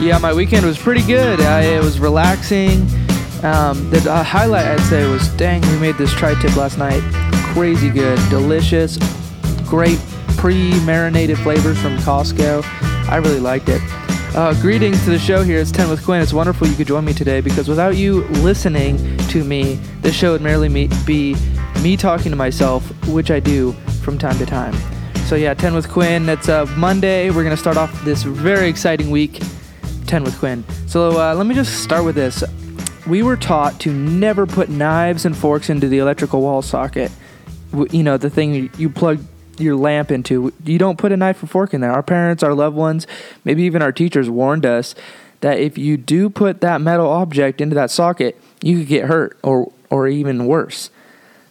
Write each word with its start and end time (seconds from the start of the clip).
Yeah, 0.00 0.16
my 0.16 0.32
weekend 0.32 0.64
was 0.64 0.78
pretty 0.78 1.02
good. 1.02 1.40
I, 1.40 1.60
it 1.60 1.82
was 1.84 2.00
relaxing. 2.00 2.80
Um, 3.44 3.90
the 3.90 4.02
uh, 4.10 4.22
highlight 4.22 4.64
I'd 4.64 4.80
say 4.88 5.06
was, 5.06 5.28
dang, 5.36 5.60
we 5.60 5.78
made 5.78 5.96
this 5.96 6.10
tri-tip 6.14 6.56
last 6.56 6.78
night. 6.78 7.02
Crazy 7.52 7.90
good, 7.90 8.18
delicious, 8.30 8.96
great 9.66 9.98
pre-marinated 10.38 11.38
flavors 11.40 11.78
from 11.78 11.98
Costco. 11.98 12.62
I 13.10 13.16
really 13.16 13.40
liked 13.40 13.68
it. 13.68 13.82
Uh, 14.34 14.54
greetings 14.62 15.04
to 15.04 15.10
the 15.10 15.18
show 15.18 15.42
here. 15.42 15.58
It's 15.58 15.70
10 15.70 15.90
with 15.90 16.02
Quinn. 16.02 16.22
It's 16.22 16.32
wonderful 16.32 16.66
you 16.66 16.76
could 16.76 16.86
join 16.86 17.04
me 17.04 17.12
today 17.12 17.42
because 17.42 17.68
without 17.68 17.96
you 17.96 18.24
listening 18.28 19.18
to 19.28 19.44
me, 19.44 19.74
this 20.00 20.14
show 20.14 20.32
would 20.32 20.40
merely 20.40 20.70
me- 20.70 20.88
be 21.04 21.36
me 21.82 21.98
talking 21.98 22.30
to 22.30 22.36
myself, 22.36 22.90
which 23.08 23.30
I 23.30 23.38
do 23.38 23.72
from 24.02 24.16
time 24.16 24.38
to 24.38 24.46
time. 24.46 24.74
So 25.26 25.36
yeah, 25.36 25.52
10 25.52 25.74
with 25.74 25.90
Quinn. 25.90 26.26
It's 26.30 26.48
uh, 26.48 26.64
Monday. 26.78 27.28
We're 27.28 27.44
gonna 27.44 27.54
start 27.54 27.76
off 27.76 28.02
this 28.02 28.22
very 28.22 28.70
exciting 28.70 29.10
week. 29.10 29.42
10 30.10 30.24
with 30.24 30.36
Quinn. 30.40 30.64
So 30.88 31.20
uh, 31.20 31.34
let 31.36 31.46
me 31.46 31.54
just 31.54 31.84
start 31.84 32.04
with 32.04 32.16
this. 32.16 32.42
We 33.06 33.22
were 33.22 33.36
taught 33.36 33.78
to 33.80 33.92
never 33.92 34.44
put 34.44 34.68
knives 34.68 35.24
and 35.24 35.36
forks 35.36 35.70
into 35.70 35.86
the 35.86 35.98
electrical 35.98 36.40
wall 36.40 36.62
socket. 36.62 37.12
You 37.92 38.02
know, 38.02 38.16
the 38.16 38.28
thing 38.28 38.70
you 38.76 38.90
plug 38.90 39.20
your 39.56 39.76
lamp 39.76 40.10
into. 40.10 40.52
You 40.64 40.78
don't 40.78 40.98
put 40.98 41.12
a 41.12 41.16
knife 41.16 41.40
or 41.44 41.46
fork 41.46 41.72
in 41.74 41.80
there. 41.80 41.92
Our 41.92 42.02
parents, 42.02 42.42
our 42.42 42.54
loved 42.54 42.74
ones, 42.76 43.06
maybe 43.44 43.62
even 43.62 43.82
our 43.82 43.92
teachers 43.92 44.28
warned 44.28 44.66
us 44.66 44.96
that 45.42 45.60
if 45.60 45.78
you 45.78 45.96
do 45.96 46.28
put 46.28 46.60
that 46.60 46.80
metal 46.80 47.06
object 47.06 47.60
into 47.60 47.76
that 47.76 47.92
socket, 47.92 48.36
you 48.62 48.78
could 48.78 48.88
get 48.88 49.04
hurt 49.04 49.38
or 49.44 49.72
or 49.90 50.08
even 50.08 50.46
worse. 50.46 50.90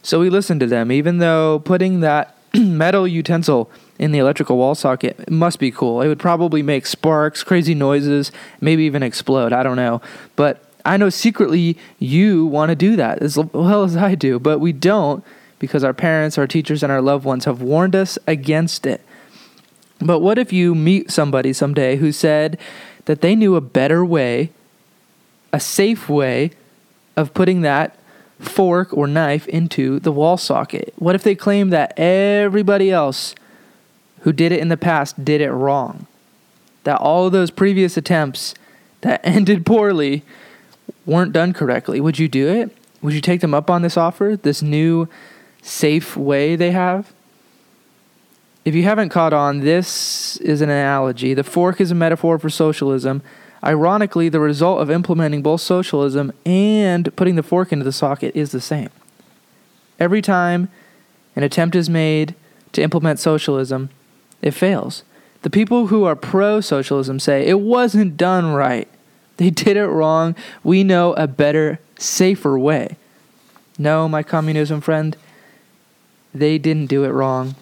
So 0.02 0.20
we 0.20 0.28
listened 0.28 0.60
to 0.60 0.66
them, 0.66 0.92
even 0.92 1.16
though 1.16 1.60
putting 1.60 2.00
that 2.00 2.36
metal 2.54 3.08
utensil 3.08 3.70
in 4.00 4.12
the 4.12 4.18
electrical 4.18 4.56
wall 4.56 4.74
socket 4.74 5.30
must 5.30 5.58
be 5.58 5.70
cool. 5.70 6.00
It 6.00 6.08
would 6.08 6.18
probably 6.18 6.62
make 6.62 6.86
sparks, 6.86 7.44
crazy 7.44 7.74
noises, 7.74 8.32
maybe 8.58 8.84
even 8.84 9.02
explode. 9.02 9.52
I 9.52 9.62
don't 9.62 9.76
know. 9.76 10.00
But 10.36 10.64
I 10.86 10.96
know 10.96 11.10
secretly 11.10 11.76
you 11.98 12.46
want 12.46 12.70
to 12.70 12.74
do 12.74 12.96
that 12.96 13.22
as 13.22 13.36
well 13.36 13.84
as 13.84 13.98
I 13.98 14.14
do, 14.14 14.38
but 14.38 14.58
we 14.58 14.72
don't 14.72 15.22
because 15.58 15.84
our 15.84 15.92
parents, 15.92 16.38
our 16.38 16.46
teachers, 16.46 16.82
and 16.82 16.90
our 16.90 17.02
loved 17.02 17.26
ones 17.26 17.44
have 17.44 17.60
warned 17.60 17.94
us 17.94 18.18
against 18.26 18.86
it. 18.86 19.02
But 20.00 20.20
what 20.20 20.38
if 20.38 20.50
you 20.50 20.74
meet 20.74 21.10
somebody 21.10 21.52
someday 21.52 21.96
who 21.96 22.10
said 22.10 22.58
that 23.04 23.20
they 23.20 23.36
knew 23.36 23.54
a 23.54 23.60
better 23.60 24.02
way, 24.02 24.50
a 25.52 25.60
safe 25.60 26.08
way 26.08 26.52
of 27.18 27.34
putting 27.34 27.60
that 27.60 27.98
fork 28.38 28.96
or 28.96 29.06
knife 29.06 29.46
into 29.48 30.00
the 30.00 30.10
wall 30.10 30.38
socket? 30.38 30.94
What 30.96 31.14
if 31.14 31.22
they 31.22 31.34
claim 31.34 31.68
that 31.68 31.92
everybody 31.98 32.90
else 32.90 33.34
who 34.20 34.32
did 34.32 34.52
it 34.52 34.60
in 34.60 34.68
the 34.68 34.76
past 34.76 35.24
did 35.24 35.40
it 35.40 35.50
wrong? 35.50 36.06
That 36.84 37.00
all 37.00 37.26
of 37.26 37.32
those 37.32 37.50
previous 37.50 37.96
attempts 37.96 38.54
that 39.00 39.20
ended 39.24 39.66
poorly 39.66 40.22
weren't 41.06 41.32
done 41.32 41.52
correctly? 41.52 42.00
Would 42.00 42.18
you 42.18 42.28
do 42.28 42.48
it? 42.48 42.76
Would 43.02 43.14
you 43.14 43.20
take 43.20 43.40
them 43.40 43.54
up 43.54 43.70
on 43.70 43.82
this 43.82 43.96
offer, 43.96 44.38
this 44.40 44.62
new 44.62 45.08
safe 45.62 46.16
way 46.16 46.56
they 46.56 46.70
have? 46.72 47.12
If 48.64 48.74
you 48.74 48.82
haven't 48.82 49.08
caught 49.08 49.32
on, 49.32 49.60
this 49.60 50.36
is 50.38 50.60
an 50.60 50.68
analogy. 50.68 51.32
The 51.32 51.44
fork 51.44 51.80
is 51.80 51.90
a 51.90 51.94
metaphor 51.94 52.38
for 52.38 52.50
socialism. 52.50 53.22
Ironically, 53.64 54.28
the 54.28 54.40
result 54.40 54.80
of 54.80 54.90
implementing 54.90 55.42
both 55.42 55.62
socialism 55.62 56.32
and 56.44 57.14
putting 57.16 57.36
the 57.36 57.42
fork 57.42 57.72
into 57.72 57.84
the 57.84 57.92
socket 57.92 58.36
is 58.36 58.52
the 58.52 58.60
same. 58.60 58.90
Every 59.98 60.20
time 60.20 60.68
an 61.36 61.42
attempt 61.42 61.74
is 61.74 61.88
made 61.88 62.34
to 62.72 62.82
implement 62.82 63.18
socialism, 63.18 63.90
it 64.42 64.52
fails. 64.52 65.02
The 65.42 65.50
people 65.50 65.86
who 65.86 66.04
are 66.04 66.16
pro 66.16 66.60
socialism 66.60 67.18
say 67.18 67.46
it 67.46 67.60
wasn't 67.60 68.16
done 68.16 68.52
right. 68.52 68.88
They 69.38 69.50
did 69.50 69.76
it 69.76 69.86
wrong. 69.86 70.36
We 70.62 70.84
know 70.84 71.14
a 71.14 71.26
better, 71.26 71.80
safer 71.98 72.58
way. 72.58 72.96
No, 73.78 74.06
my 74.06 74.22
communism 74.22 74.82
friend, 74.82 75.16
they 76.34 76.58
didn't 76.58 76.86
do 76.86 77.04
it 77.04 77.08
wrong. 77.08 77.54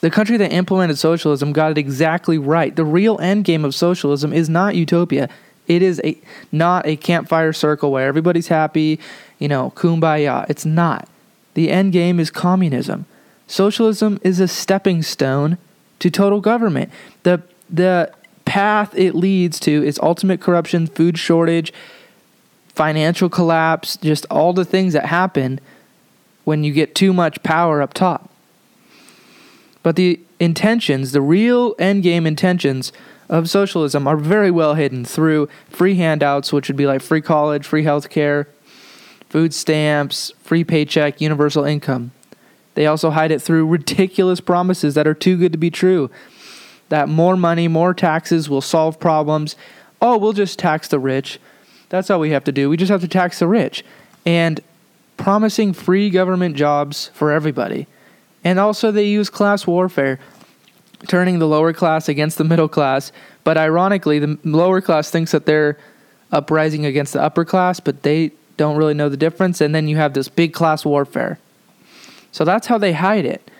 The 0.00 0.10
country 0.10 0.36
that 0.38 0.52
implemented 0.52 0.96
socialism 0.96 1.52
got 1.52 1.72
it 1.72 1.78
exactly 1.78 2.38
right. 2.38 2.74
The 2.74 2.84
real 2.84 3.18
end 3.20 3.44
game 3.44 3.64
of 3.64 3.74
socialism 3.74 4.32
is 4.32 4.48
not 4.48 4.76
utopia. 4.76 5.28
It 5.66 5.82
is 5.82 6.00
a 6.02 6.16
not 6.50 6.86
a 6.86 6.96
campfire 6.96 7.52
circle 7.52 7.92
where 7.92 8.06
everybody's 8.06 8.48
happy, 8.48 8.98
you 9.38 9.48
know, 9.48 9.72
kumbaya. 9.76 10.48
It's 10.48 10.64
not. 10.64 11.08
The 11.52 11.70
end 11.70 11.92
game 11.92 12.18
is 12.18 12.30
communism. 12.30 13.04
Socialism 13.46 14.18
is 14.22 14.40
a 14.40 14.48
stepping 14.48 15.02
stone 15.02 15.58
to 16.00 16.10
total 16.10 16.40
government. 16.40 16.90
The 17.22 17.42
the 17.70 18.12
path 18.44 18.96
it 18.96 19.14
leads 19.14 19.60
to 19.60 19.84
is 19.84 19.98
ultimate 20.02 20.40
corruption, 20.40 20.86
food 20.86 21.18
shortage, 21.18 21.72
financial 22.68 23.28
collapse, 23.28 23.96
just 23.96 24.24
all 24.30 24.52
the 24.52 24.64
things 24.64 24.94
that 24.94 25.06
happen 25.06 25.60
when 26.44 26.64
you 26.64 26.72
get 26.72 26.94
too 26.94 27.12
much 27.12 27.42
power 27.42 27.82
up 27.82 27.92
top. 27.92 28.30
But 29.82 29.96
the 29.96 30.20
intentions, 30.40 31.12
the 31.12 31.20
real 31.20 31.74
end 31.78 32.02
game 32.02 32.26
intentions 32.26 32.92
of 33.28 33.50
socialism 33.50 34.06
are 34.06 34.16
very 34.16 34.50
well 34.50 34.74
hidden 34.74 35.04
through 35.04 35.48
free 35.68 35.96
handouts, 35.96 36.52
which 36.52 36.68
would 36.68 36.76
be 36.76 36.86
like 36.86 37.02
free 37.02 37.20
college, 37.20 37.66
free 37.66 37.84
health 37.84 38.08
care, 38.08 38.48
food 39.28 39.52
stamps, 39.52 40.32
free 40.42 40.64
paycheck, 40.64 41.20
universal 41.20 41.64
income. 41.64 42.12
They 42.78 42.86
also 42.86 43.10
hide 43.10 43.32
it 43.32 43.42
through 43.42 43.66
ridiculous 43.66 44.38
promises 44.38 44.94
that 44.94 45.08
are 45.08 45.12
too 45.12 45.36
good 45.36 45.50
to 45.50 45.58
be 45.58 45.68
true. 45.68 46.12
That 46.90 47.08
more 47.08 47.36
money, 47.36 47.66
more 47.66 47.92
taxes 47.92 48.48
will 48.48 48.60
solve 48.60 49.00
problems. 49.00 49.56
Oh, 50.00 50.16
we'll 50.16 50.32
just 50.32 50.60
tax 50.60 50.86
the 50.86 51.00
rich. 51.00 51.40
That's 51.88 52.08
all 52.08 52.20
we 52.20 52.30
have 52.30 52.44
to 52.44 52.52
do. 52.52 52.70
We 52.70 52.76
just 52.76 52.92
have 52.92 53.00
to 53.00 53.08
tax 53.08 53.40
the 53.40 53.48
rich. 53.48 53.84
And 54.24 54.60
promising 55.16 55.72
free 55.72 56.08
government 56.08 56.54
jobs 56.54 57.10
for 57.14 57.32
everybody. 57.32 57.88
And 58.44 58.60
also, 58.60 58.92
they 58.92 59.08
use 59.08 59.28
class 59.28 59.66
warfare, 59.66 60.20
turning 61.08 61.40
the 61.40 61.48
lower 61.48 61.72
class 61.72 62.08
against 62.08 62.38
the 62.38 62.44
middle 62.44 62.68
class. 62.68 63.10
But 63.42 63.58
ironically, 63.58 64.20
the 64.20 64.38
lower 64.44 64.80
class 64.80 65.10
thinks 65.10 65.32
that 65.32 65.46
they're 65.46 65.76
uprising 66.30 66.86
against 66.86 67.12
the 67.12 67.22
upper 67.22 67.44
class, 67.44 67.80
but 67.80 68.04
they 68.04 68.30
don't 68.56 68.76
really 68.76 68.94
know 68.94 69.08
the 69.08 69.16
difference. 69.16 69.60
And 69.60 69.74
then 69.74 69.88
you 69.88 69.96
have 69.96 70.14
this 70.14 70.28
big 70.28 70.52
class 70.52 70.84
warfare. 70.84 71.40
So 72.32 72.44
that's 72.44 72.66
how 72.66 72.78
they 72.78 72.92
hide 72.92 73.24
it. 73.24 73.50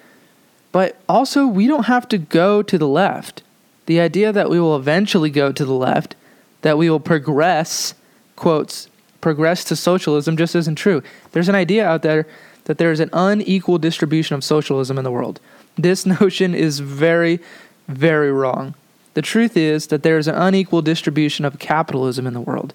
But 0.72 1.00
also, 1.08 1.46
we 1.46 1.66
don't 1.66 1.86
have 1.86 2.08
to 2.08 2.18
go 2.18 2.62
to 2.62 2.78
the 2.78 2.88
left. 2.88 3.42
The 3.86 4.00
idea 4.00 4.32
that 4.32 4.50
we 4.50 4.60
will 4.60 4.76
eventually 4.76 5.30
go 5.30 5.50
to 5.50 5.64
the 5.64 5.72
left, 5.72 6.14
that 6.62 6.76
we 6.76 6.90
will 6.90 7.00
progress, 7.00 7.94
quotes, 8.36 8.88
progress 9.20 9.64
to 9.64 9.76
socialism 9.76 10.36
just 10.36 10.54
isn't 10.54 10.76
true. 10.76 11.02
There's 11.32 11.48
an 11.48 11.54
idea 11.54 11.86
out 11.86 12.02
there 12.02 12.26
that 12.64 12.78
there 12.78 12.92
is 12.92 13.00
an 13.00 13.10
unequal 13.12 13.78
distribution 13.78 14.36
of 14.36 14.44
socialism 14.44 14.98
in 14.98 15.04
the 15.04 15.10
world. 15.10 15.40
This 15.76 16.04
notion 16.20 16.54
is 16.54 16.80
very, 16.80 17.40
very 17.88 18.30
wrong. 18.30 18.74
The 19.14 19.22
truth 19.22 19.56
is 19.56 19.88
that 19.88 20.02
there 20.02 20.18
is 20.18 20.28
an 20.28 20.34
unequal 20.34 20.82
distribution 20.82 21.44
of 21.44 21.58
capitalism 21.58 22.26
in 22.26 22.34
the 22.34 22.40
world. 22.40 22.74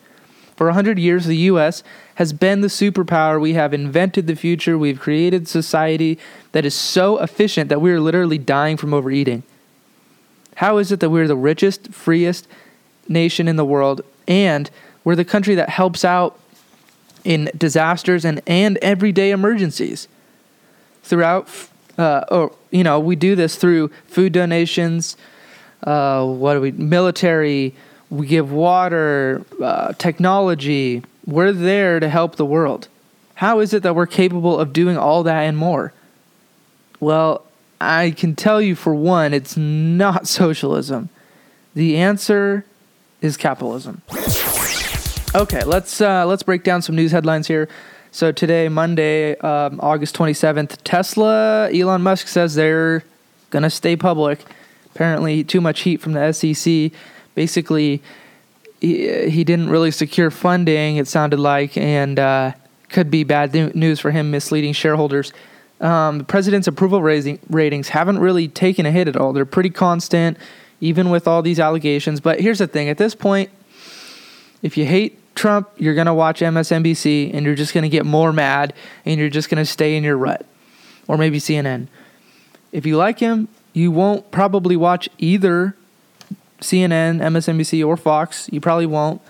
For 0.56 0.68
100 0.68 1.00
years, 1.00 1.26
the 1.26 1.38
US 1.38 1.84
has 2.16 2.32
been 2.32 2.62
the 2.62 2.68
superpower. 2.68 3.42
We 3.42 3.54
have 3.54 3.74
invented 3.74 4.28
the 4.28 4.36
future. 4.36 4.78
We've 4.78 5.00
created 5.00 5.48
society 5.48 6.20
that 6.52 6.66
is 6.66 6.76
so 6.76 7.20
efficient 7.20 7.70
that 7.70 7.82
we 7.82 7.92
are 7.92 8.00
literally 8.00 8.38
dying 8.38 8.78
from 8.78 8.94
overeating. 8.94 9.44
How 10.58 10.78
is 10.78 10.92
it 10.92 11.00
that 11.00 11.10
we're 11.10 11.28
the 11.28 11.36
richest, 11.36 11.92
freest 11.92 12.48
nation 13.08 13.48
in 13.48 13.56
the 13.56 13.66
world 13.66 14.02
and 14.28 14.70
we're 15.04 15.16
the 15.16 15.26
country 15.26 15.56
that 15.56 15.70
helps 15.70 16.06
out 16.06 16.40
in 17.24 17.50
disasters 17.58 18.24
and, 18.24 18.42
and 18.46 18.78
everyday 18.78 19.32
emergencies? 19.32 20.08
Throughout, 21.02 21.50
uh, 21.98 22.26
or, 22.30 22.54
you 22.72 22.84
know, 22.84 23.00
we 23.00 23.16
do 23.16 23.36
this 23.36 23.56
through 23.56 23.90
food 24.08 24.32
donations, 24.32 25.18
uh, 25.84 26.26
what 26.26 26.54
do 26.54 26.62
we, 26.62 26.72
military, 26.72 27.76
we 28.14 28.28
give 28.28 28.52
water, 28.52 29.44
uh, 29.60 29.94
technology. 29.94 31.02
We're 31.26 31.52
there 31.52 32.00
to 32.00 32.08
help 32.08 32.36
the 32.36 32.46
world. 32.46 32.88
How 33.34 33.60
is 33.60 33.74
it 33.74 33.82
that 33.82 33.96
we're 33.96 34.06
capable 34.06 34.60
of 34.60 34.72
doing 34.72 34.98
all 34.98 35.24
that 35.24 35.42
and 35.42 35.58
more? 35.58 35.94
Well, 37.00 37.44
I 37.82 38.12
can 38.12 38.36
tell 38.36 38.62
you 38.62 38.76
for 38.76 38.94
one, 38.94 39.34
it's 39.34 39.58
not 39.58 40.28
socialism. 40.40 41.10
The 41.74 41.98
answer 41.98 42.66
is 43.20 43.36
capitalism. 43.36 44.04
Okay, 45.34 45.64
let's 45.64 46.00
uh, 46.00 46.28
let's 46.28 46.44
break 46.44 46.64
down 46.64 46.84
some 46.84 46.96
news 46.96 47.12
headlines 47.12 47.48
here. 47.48 47.68
So 48.12 48.32
today, 48.32 48.70
Monday, 48.70 49.36
um, 49.38 49.80
August 49.82 50.14
twenty 50.14 50.34
seventh, 50.34 50.84
Tesla. 50.84 51.72
Elon 51.74 52.04
Musk 52.04 52.28
says 52.28 52.54
they're 52.54 53.04
gonna 53.50 53.72
stay 53.72 53.96
public. 53.96 54.46
Apparently, 54.94 55.44
too 55.44 55.62
much 55.62 55.82
heat 55.82 56.00
from 56.00 56.14
the 56.14 56.32
SEC. 56.32 56.92
Basically, 57.36 58.02
he, 58.80 59.30
he 59.30 59.44
didn't 59.44 59.70
really 59.70 59.92
secure 59.92 60.30
funding. 60.30 60.98
It 60.98 61.08
sounded 61.08 61.40
like, 61.40 61.78
and 61.78 62.20
uh, 62.20 62.52
could 62.90 63.10
be 63.10 63.24
bad 63.24 63.54
news 63.76 64.00
for 64.00 64.12
him, 64.12 64.32
misleading 64.32 64.74
shareholders. 64.74 65.34
Um, 65.82 66.20
the 66.20 66.24
president's 66.24 66.68
approval 66.68 67.02
raising, 67.02 67.40
ratings 67.50 67.90
haven't 67.90 68.20
really 68.20 68.48
taken 68.48 68.86
a 68.86 68.92
hit 68.92 69.08
at 69.08 69.18
all. 69.18 69.34
They're 69.34 69.46
pretty 69.46 69.70
constant. 69.70 70.38
even 70.80 71.10
with 71.10 71.28
all 71.28 71.42
these 71.42 71.60
allegations. 71.60 72.20
But 72.20 72.42
here's 72.42 72.60
the 72.60 72.68
thing: 72.68 72.90
at 72.90 72.98
this 72.98 73.16
point, 73.16 73.50
if 74.62 74.78
you 74.78 74.86
hate 74.86 75.18
Trump, 75.36 75.70
you're 75.78 75.96
gonna 75.96 76.14
watch 76.14 76.42
MSNBC, 76.42 77.34
and 77.34 77.46
you're 77.46 77.56
just 77.56 77.74
gonna 77.74 77.90
get 77.90 78.06
more 78.06 78.34
mad, 78.34 78.74
and 79.06 79.20
you're 79.20 79.30
just 79.30 79.50
gonna 79.50 79.66
stay 79.66 79.96
in 79.96 80.04
your 80.04 80.18
rut, 80.18 80.46
or 81.08 81.18
maybe 81.18 81.40
CNN. 81.40 81.88
If 82.72 82.86
you 82.86 82.98
like 82.98 83.20
him, 83.20 83.48
you 83.74 83.92
won't 83.92 84.30
probably 84.32 84.76
watch 84.76 85.10
either 85.18 85.76
CNN, 86.64 87.20
MSNBC, 87.20 87.86
or 87.86 87.98
Fox. 87.98 88.50
You 88.52 88.62
probably 88.62 88.86
won't. 88.86 89.22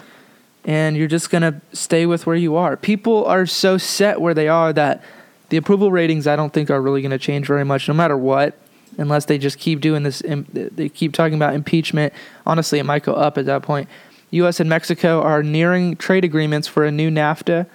And 0.64 0.96
you're 0.96 1.10
just 1.10 1.30
going 1.30 1.42
to 1.42 1.60
stay 1.74 2.06
with 2.06 2.26
where 2.26 2.36
you 2.36 2.56
are. 2.56 2.78
People 2.78 3.26
are 3.26 3.46
so 3.46 3.78
set 3.78 4.22
where 4.22 4.34
they 4.34 4.48
are 4.48 4.72
that 4.72 5.04
the 5.50 5.58
approval 5.58 5.92
ratings, 5.92 6.26
I 6.26 6.36
don't 6.36 6.54
think, 6.54 6.70
are 6.70 6.82
really 6.82 7.02
going 7.02 7.12
to 7.12 7.18
change 7.18 7.48
very 7.48 7.66
much 7.66 7.88
no 7.88 7.94
matter 7.94 8.18
what, 8.18 8.58
unless 8.98 9.26
they 9.26 9.38
just 9.38 9.60
keep 9.60 9.82
doing 9.82 10.04
this. 10.04 10.24
They 10.26 10.88
keep 10.88 11.14
talking 11.14 11.36
about 11.36 11.54
impeachment. 11.54 12.14
Honestly, 12.46 12.80
it 12.80 12.86
might 12.86 13.04
go 13.04 13.14
up 13.14 13.38
at 13.38 13.46
that 13.46 13.62
point. 13.62 13.90
U.S. 14.32 14.60
and 14.60 14.70
Mexico 14.70 15.22
are 15.22 15.44
nearing 15.44 15.96
trade 15.96 16.24
agreements 16.24 16.68
for 16.68 16.86
a 16.86 16.92
new 16.92 17.12
NAFTA. 17.12 17.68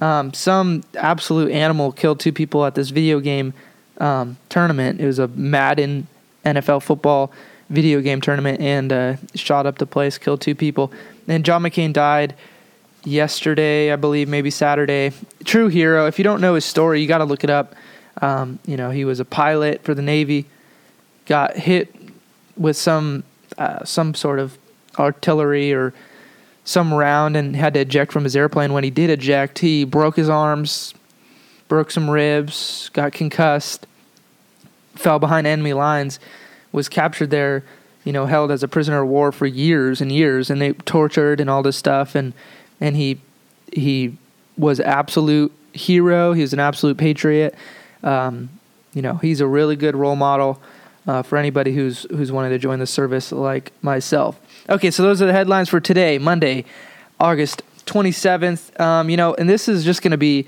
Um, 0.00 0.32
some 0.32 0.82
absolute 0.96 1.52
animal 1.52 1.92
killed 1.92 2.20
two 2.20 2.32
people 2.32 2.64
at 2.64 2.74
this 2.74 2.90
video 2.90 3.20
game 3.20 3.54
um, 3.98 4.36
tournament. 4.48 5.00
It 5.00 5.06
was 5.06 5.18
a 5.18 5.28
Madden 5.28 6.08
NFL 6.44 6.82
football 6.82 7.32
video 7.70 8.00
game 8.00 8.20
tournament 8.20 8.60
and 8.60 8.92
uh, 8.92 9.16
shot 9.34 9.66
up 9.66 9.78
the 9.78 9.86
place, 9.86 10.18
killed 10.18 10.40
two 10.40 10.54
people. 10.54 10.92
And 11.28 11.44
John 11.44 11.62
McCain 11.62 11.92
died 11.92 12.34
yesterday, 13.04 13.92
I 13.92 13.96
believe, 13.96 14.28
maybe 14.28 14.50
Saturday. 14.50 15.12
True 15.44 15.68
hero. 15.68 16.06
If 16.06 16.18
you 16.18 16.24
don't 16.24 16.40
know 16.40 16.54
his 16.54 16.64
story, 16.64 17.00
you 17.00 17.08
got 17.08 17.18
to 17.18 17.24
look 17.24 17.44
it 17.44 17.50
up. 17.50 17.74
Um, 18.22 18.58
you 18.66 18.76
know, 18.76 18.90
he 18.90 19.04
was 19.04 19.20
a 19.20 19.24
pilot 19.24 19.82
for 19.82 19.94
the 19.94 20.02
Navy, 20.02 20.46
got 21.26 21.56
hit 21.56 21.94
with 22.56 22.76
some 22.76 23.24
uh, 23.58 23.84
some 23.84 24.14
sort 24.14 24.38
of 24.38 24.58
artillery 24.98 25.72
or 25.72 25.92
some 26.64 26.92
round 26.92 27.36
and 27.36 27.54
had 27.54 27.74
to 27.74 27.80
eject 27.80 28.12
from 28.12 28.24
his 28.24 28.34
airplane. 28.34 28.72
When 28.72 28.84
he 28.84 28.90
did 28.90 29.10
eject, 29.10 29.58
he 29.58 29.84
broke 29.84 30.16
his 30.16 30.28
arms, 30.28 30.94
broke 31.68 31.90
some 31.90 32.08
ribs, 32.08 32.90
got 32.92 33.12
concussed, 33.12 33.86
fell 34.94 35.18
behind 35.18 35.46
enemy 35.46 35.72
lines, 35.72 36.18
was 36.74 36.88
captured 36.88 37.30
there, 37.30 37.62
you 38.02 38.12
know, 38.12 38.26
held 38.26 38.50
as 38.50 38.62
a 38.62 38.68
prisoner 38.68 39.02
of 39.02 39.08
war 39.08 39.30
for 39.30 39.46
years 39.46 40.00
and 40.00 40.10
years, 40.10 40.50
and 40.50 40.60
they 40.60 40.72
tortured 40.72 41.40
and 41.40 41.48
all 41.48 41.62
this 41.62 41.76
stuff, 41.76 42.14
and 42.14 42.34
and 42.80 42.96
he 42.96 43.20
he 43.72 44.18
was 44.58 44.80
absolute 44.80 45.52
hero. 45.72 46.32
He 46.32 46.42
was 46.42 46.52
an 46.52 46.60
absolute 46.60 46.98
patriot. 46.98 47.54
Um, 48.02 48.50
you 48.92 49.02
know, 49.02 49.14
he's 49.16 49.40
a 49.40 49.46
really 49.46 49.76
good 49.76 49.94
role 49.94 50.16
model 50.16 50.60
uh, 51.06 51.22
for 51.22 51.38
anybody 51.38 51.72
who's 51.72 52.06
who's 52.10 52.32
wanted 52.32 52.50
to 52.50 52.58
join 52.58 52.80
the 52.80 52.86
service 52.86 53.30
like 53.30 53.72
myself. 53.80 54.38
Okay, 54.68 54.90
so 54.90 55.02
those 55.04 55.22
are 55.22 55.26
the 55.26 55.32
headlines 55.32 55.68
for 55.68 55.78
today, 55.78 56.18
Monday, 56.18 56.64
August 57.20 57.62
27th. 57.86 58.80
Um, 58.80 59.08
you 59.08 59.16
know, 59.16 59.34
and 59.34 59.48
this 59.48 59.68
is 59.68 59.84
just 59.84 60.02
going 60.02 60.10
to 60.10 60.18
be 60.18 60.46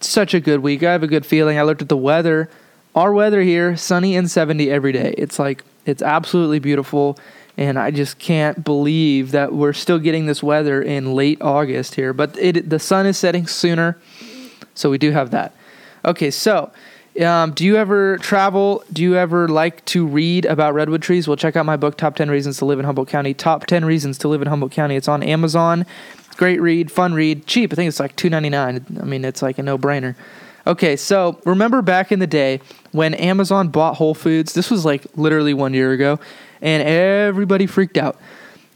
such 0.00 0.32
a 0.32 0.40
good 0.40 0.60
week. 0.60 0.82
I 0.82 0.92
have 0.92 1.02
a 1.02 1.08
good 1.08 1.26
feeling. 1.26 1.58
I 1.58 1.62
looked 1.62 1.82
at 1.82 1.90
the 1.90 1.96
weather. 1.96 2.48
Our 2.94 3.12
weather 3.12 3.42
here, 3.42 3.76
sunny 3.76 4.16
and 4.16 4.30
70 4.30 4.70
every 4.70 4.92
day. 4.92 5.14
It's 5.16 5.38
like, 5.38 5.64
it's 5.86 6.02
absolutely 6.02 6.58
beautiful. 6.58 7.18
And 7.56 7.78
I 7.78 7.90
just 7.90 8.18
can't 8.18 8.64
believe 8.64 9.32
that 9.32 9.52
we're 9.52 9.72
still 9.72 9.98
getting 9.98 10.26
this 10.26 10.42
weather 10.42 10.82
in 10.82 11.14
late 11.14 11.40
August 11.40 11.94
here. 11.94 12.12
But 12.12 12.36
it, 12.38 12.68
the 12.68 12.78
sun 12.78 13.06
is 13.06 13.18
setting 13.18 13.46
sooner. 13.46 13.98
So 14.74 14.90
we 14.90 14.98
do 14.98 15.10
have 15.12 15.30
that. 15.30 15.54
Okay, 16.04 16.30
so 16.30 16.72
um, 17.24 17.52
do 17.52 17.64
you 17.64 17.76
ever 17.76 18.18
travel? 18.18 18.82
Do 18.92 19.02
you 19.02 19.16
ever 19.16 19.46
like 19.48 19.84
to 19.86 20.06
read 20.06 20.46
about 20.46 20.74
redwood 20.74 21.02
trees? 21.02 21.28
Well, 21.28 21.36
check 21.36 21.56
out 21.56 21.66
my 21.66 21.76
book, 21.76 21.96
Top 21.96 22.16
10 22.16 22.30
Reasons 22.30 22.58
to 22.58 22.64
Live 22.64 22.78
in 22.78 22.84
Humboldt 22.84 23.08
County. 23.08 23.34
Top 23.34 23.66
10 23.66 23.84
Reasons 23.84 24.16
to 24.18 24.28
Live 24.28 24.40
in 24.40 24.48
Humboldt 24.48 24.72
County. 24.72 24.96
It's 24.96 25.08
on 25.08 25.22
Amazon. 25.22 25.84
Great 26.36 26.60
read, 26.62 26.90
fun 26.90 27.12
read, 27.12 27.46
cheap. 27.46 27.72
I 27.72 27.76
think 27.76 27.88
it's 27.88 28.00
like 28.00 28.16
two 28.16 28.30
ninety 28.30 28.48
nine. 28.48 28.86
I 28.98 29.04
mean, 29.04 29.26
it's 29.26 29.42
like 29.42 29.58
a 29.58 29.62
no 29.62 29.76
brainer. 29.76 30.14
Okay, 30.70 30.94
so 30.94 31.40
remember 31.44 31.82
back 31.82 32.12
in 32.12 32.20
the 32.20 32.28
day 32.28 32.60
when 32.92 33.12
Amazon 33.14 33.70
bought 33.70 33.96
Whole 33.96 34.14
Foods? 34.14 34.52
This 34.52 34.70
was 34.70 34.84
like 34.84 35.04
literally 35.16 35.52
one 35.52 35.74
year 35.74 35.90
ago, 35.90 36.20
and 36.62 36.80
everybody 36.80 37.66
freaked 37.66 37.98
out. 37.98 38.16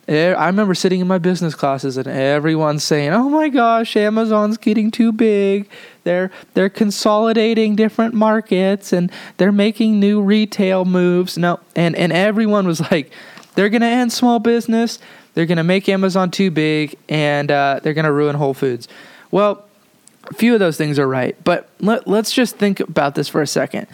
I 0.08 0.48
remember 0.48 0.74
sitting 0.74 1.00
in 1.00 1.06
my 1.06 1.18
business 1.18 1.54
classes 1.54 1.96
and 1.96 2.08
everyone 2.08 2.80
saying, 2.80 3.12
"Oh 3.12 3.28
my 3.30 3.48
gosh, 3.48 3.96
Amazon's 3.96 4.56
getting 4.56 4.90
too 4.90 5.12
big. 5.12 5.68
They're 6.02 6.32
they're 6.54 6.68
consolidating 6.68 7.76
different 7.76 8.12
markets 8.12 8.92
and 8.92 9.08
they're 9.36 9.52
making 9.52 10.00
new 10.00 10.20
retail 10.20 10.84
moves." 10.84 11.38
No, 11.38 11.60
and 11.76 11.94
and 11.94 12.12
everyone 12.12 12.66
was 12.66 12.80
like, 12.90 13.12
"They're 13.54 13.70
to 13.82 13.86
end 13.86 14.12
small 14.12 14.40
business. 14.40 14.98
They're 15.34 15.46
to 15.58 15.62
make 15.62 15.88
Amazon 15.88 16.32
too 16.32 16.50
big 16.50 16.96
and 17.08 17.52
uh, 17.52 17.78
they're 17.84 17.94
to 18.06 18.12
ruin 18.12 18.34
Whole 18.34 18.54
Foods. 18.54 18.88
Well, 19.30 19.64
a 20.30 20.34
few 20.34 20.54
of 20.54 20.60
those 20.60 20.76
things 20.76 20.98
are 20.98 21.08
right, 21.08 21.36
but 21.44 21.68
let, 21.80 22.06
let's 22.06 22.32
just 22.32 22.56
think 22.56 22.80
about 22.80 23.14
this 23.14 23.28
for 23.28 23.42
a 23.42 23.46
second. 23.46 23.86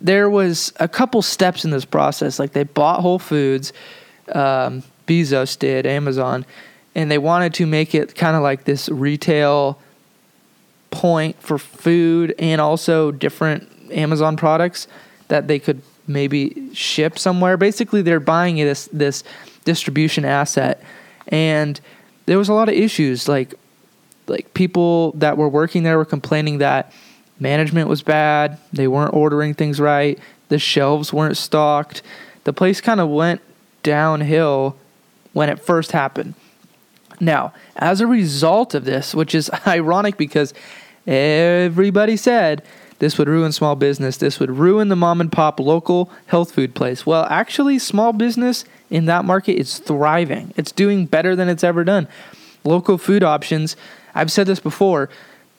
There 0.00 0.28
was 0.28 0.72
a 0.78 0.88
couple 0.88 1.22
steps 1.22 1.64
in 1.64 1.70
this 1.70 1.84
process. 1.84 2.38
Like 2.38 2.52
they 2.52 2.64
bought 2.64 3.00
Whole 3.00 3.18
Foods, 3.18 3.72
um, 4.32 4.82
Bezos 5.06 5.58
did, 5.58 5.86
Amazon, 5.86 6.44
and 6.94 7.10
they 7.10 7.18
wanted 7.18 7.54
to 7.54 7.66
make 7.66 7.94
it 7.94 8.14
kind 8.14 8.36
of 8.36 8.42
like 8.42 8.64
this 8.64 8.88
retail 8.88 9.78
point 10.90 11.40
for 11.42 11.58
food 11.58 12.34
and 12.38 12.60
also 12.60 13.10
different 13.10 13.70
Amazon 13.90 14.36
products 14.36 14.88
that 15.28 15.48
they 15.48 15.58
could 15.58 15.82
maybe 16.06 16.72
ship 16.74 17.18
somewhere. 17.18 17.56
Basically, 17.56 18.02
they're 18.02 18.20
buying 18.20 18.56
this 18.56 18.88
this 18.92 19.24
distribution 19.64 20.24
asset, 20.24 20.82
and 21.28 21.80
there 22.26 22.38
was 22.38 22.48
a 22.48 22.54
lot 22.54 22.68
of 22.68 22.74
issues. 22.74 23.28
Like 23.28 23.54
like 24.26 24.54
people 24.54 25.12
that 25.12 25.36
were 25.36 25.48
working 25.48 25.82
there 25.82 25.96
were 25.96 26.04
complaining 26.04 26.58
that 26.58 26.92
management 27.38 27.88
was 27.88 28.02
bad. 28.02 28.58
They 28.72 28.88
weren't 28.88 29.14
ordering 29.14 29.54
things 29.54 29.80
right. 29.80 30.18
The 30.48 30.58
shelves 30.58 31.12
weren't 31.12 31.36
stocked. 31.36 32.02
The 32.44 32.52
place 32.52 32.80
kind 32.80 33.00
of 33.00 33.08
went 33.08 33.40
downhill 33.82 34.76
when 35.32 35.48
it 35.48 35.60
first 35.60 35.92
happened. 35.92 36.34
Now, 37.20 37.52
as 37.76 38.00
a 38.00 38.06
result 38.06 38.74
of 38.74 38.84
this, 38.84 39.14
which 39.14 39.34
is 39.34 39.50
ironic 39.66 40.16
because 40.16 40.54
everybody 41.06 42.16
said 42.16 42.62
this 42.98 43.18
would 43.18 43.28
ruin 43.28 43.52
small 43.52 43.76
business. 43.76 44.16
This 44.16 44.40
would 44.40 44.50
ruin 44.50 44.88
the 44.88 44.96
mom 44.96 45.20
and 45.20 45.30
pop 45.30 45.60
local 45.60 46.10
health 46.26 46.52
food 46.52 46.74
place. 46.74 47.04
Well, 47.04 47.26
actually, 47.28 47.78
small 47.78 48.12
business 48.12 48.64
in 48.90 49.04
that 49.06 49.24
market 49.24 49.58
is 49.58 49.78
thriving. 49.78 50.54
It's 50.56 50.72
doing 50.72 51.06
better 51.06 51.36
than 51.36 51.48
it's 51.48 51.64
ever 51.64 51.84
done. 51.84 52.08
Local 52.64 52.98
food 52.98 53.22
options, 53.22 53.76
I've 54.16 54.32
said 54.32 54.46
this 54.46 54.60
before, 54.60 55.08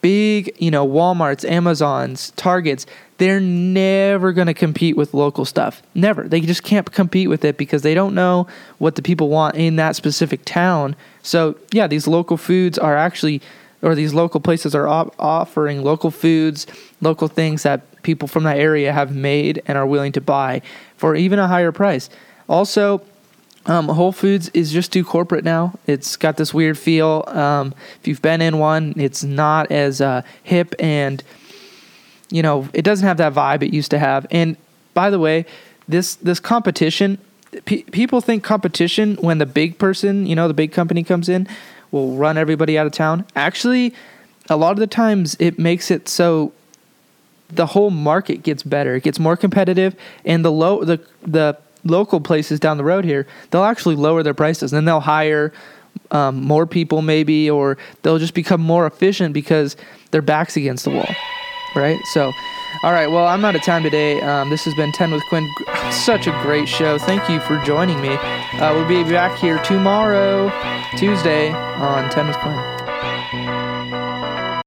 big, 0.01 0.55
you 0.59 0.71
know, 0.71 0.87
Walmarts, 0.87 1.47
Amazons, 1.49 2.31
Targets, 2.31 2.85
they're 3.17 3.39
never 3.39 4.31
going 4.31 4.47
to 4.47 4.53
compete 4.53 4.95
with 4.95 5.13
local 5.13 5.45
stuff. 5.45 5.81
Never. 5.95 6.27
They 6.27 6.41
just 6.41 6.63
can't 6.63 6.91
compete 6.91 7.29
with 7.29 7.43
it 7.43 7.57
because 7.57 7.81
they 7.81 7.93
don't 7.93 8.13
know 8.13 8.47
what 8.77 8.95
the 8.95 9.01
people 9.01 9.29
want 9.29 9.55
in 9.55 9.75
that 9.77 9.95
specific 9.95 10.45
town. 10.45 10.95
So, 11.23 11.57
yeah, 11.71 11.87
these 11.87 12.07
local 12.07 12.37
foods 12.37 12.77
are 12.77 12.95
actually 12.95 13.41
or 13.81 13.95
these 13.95 14.13
local 14.13 14.39
places 14.39 14.73
are 14.73 14.87
op- 14.87 15.13
offering 15.19 15.83
local 15.83 16.11
foods, 16.11 16.65
local 17.01 17.27
things 17.27 17.63
that 17.63 18.01
people 18.03 18.27
from 18.27 18.43
that 18.43 18.57
area 18.57 18.91
have 18.91 19.15
made 19.15 19.61
and 19.67 19.77
are 19.77 19.85
willing 19.85 20.11
to 20.13 20.21
buy 20.21 20.61
for 20.95 21.15
even 21.15 21.39
a 21.39 21.47
higher 21.47 21.71
price. 21.71 22.09
Also, 22.49 23.01
um, 23.67 23.89
Whole 23.89 24.13
Foods 24.13 24.49
is 24.53 24.71
just 24.71 24.91
too 24.93 25.03
corporate 25.03 25.43
now. 25.43 25.77
It's 25.85 26.15
got 26.15 26.37
this 26.37 26.53
weird 26.53 26.77
feel. 26.77 27.25
Um, 27.27 27.73
if 27.99 28.07
you've 28.07 28.21
been 28.21 28.41
in 28.41 28.59
one, 28.59 28.93
it's 28.97 29.23
not 29.23 29.71
as 29.71 30.01
uh, 30.01 30.21
hip 30.43 30.73
and 30.79 31.23
you 32.29 32.41
know 32.41 32.67
it 32.73 32.81
doesn't 32.81 33.05
have 33.05 33.17
that 33.17 33.33
vibe 33.33 33.63
it 33.63 33.73
used 33.73 33.91
to 33.91 33.99
have. 33.99 34.25
And 34.31 34.57
by 34.93 35.09
the 35.09 35.19
way, 35.19 35.45
this 35.87 36.15
this 36.15 36.39
competition, 36.39 37.17
people 37.65 38.21
think 38.21 38.43
competition 38.43 39.15
when 39.17 39.37
the 39.37 39.45
big 39.45 39.77
person, 39.77 40.25
you 40.25 40.35
know, 40.35 40.47
the 40.47 40.53
big 40.53 40.71
company 40.71 41.03
comes 41.03 41.29
in 41.29 41.47
will 41.91 42.15
run 42.15 42.37
everybody 42.37 42.77
out 42.77 42.85
of 42.85 42.91
town. 42.93 43.25
Actually, 43.35 43.93
a 44.49 44.57
lot 44.57 44.71
of 44.71 44.79
the 44.79 44.87
times 44.87 45.35
it 45.39 45.59
makes 45.59 45.91
it 45.91 46.07
so 46.07 46.53
the 47.49 47.67
whole 47.67 47.89
market 47.89 48.43
gets 48.43 48.63
better. 48.63 48.95
It 48.95 49.03
gets 49.03 49.19
more 49.19 49.37
competitive, 49.37 49.95
and 50.25 50.43
the 50.43 50.51
low 50.51 50.83
the 50.83 50.99
the 51.21 51.57
local 51.87 52.19
places 52.21 52.59
down 52.59 52.77
the 52.77 52.83
road 52.83 53.05
here 53.05 53.27
they'll 53.51 53.63
actually 53.63 53.95
lower 53.95 54.23
their 54.23 54.33
prices, 54.33 54.71
and 54.71 54.77
then 54.77 54.85
they'll 54.85 54.99
hire 54.99 55.53
um, 56.11 56.43
more 56.43 56.65
people 56.65 57.01
maybe, 57.01 57.49
or 57.49 57.77
they'll 58.01 58.19
just 58.19 58.33
become 58.33 58.61
more 58.61 58.85
efficient 58.85 59.33
because 59.33 59.75
their 60.11 60.21
backs 60.21 60.55
against 60.57 60.85
the 60.85 60.91
wall, 60.91 61.09
right? 61.75 61.99
So. 62.13 62.31
All 62.83 62.91
right, 62.91 63.07
well, 63.07 63.25
I'm 63.25 63.43
out 63.43 63.55
of 63.55 63.63
time 63.63 63.81
today. 63.81 64.21
Um, 64.21 64.51
this 64.51 64.63
has 64.65 64.75
been 64.75 64.91
10 64.91 65.11
with 65.11 65.23
Quinn. 65.29 65.49
Such 65.89 66.27
a 66.27 66.31
great 66.43 66.67
show. 66.67 66.99
Thank 66.99 67.27
you 67.27 67.39
for 67.39 67.57
joining 67.63 67.99
me. 68.01 68.09
Uh, 68.09 68.73
we'll 68.75 68.87
be 68.87 69.03
back 69.09 69.39
here 69.39 69.57
tomorrow, 69.63 70.51
Tuesday, 70.95 71.49
on 71.51 72.07
10 72.11 72.27
with 72.27 72.37
Quinn. 72.37 72.76